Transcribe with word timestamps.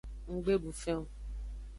Nggbe 0.33 0.53
du 0.63 0.71
fen 0.81 0.97
o. 1.01 1.03